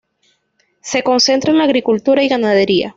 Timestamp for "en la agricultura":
1.51-2.23